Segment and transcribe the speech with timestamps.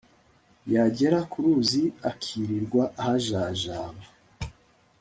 [0.73, 4.03] yagera ku ruzi akirirwa ahajajaba